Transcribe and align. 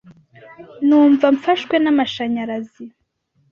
numva 0.87 1.25
mfashwe 1.37 1.75
n'amashanyarazi. 1.83 2.85